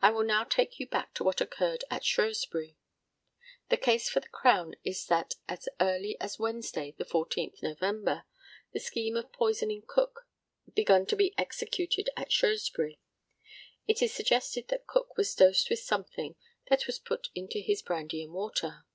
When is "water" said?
18.32-18.86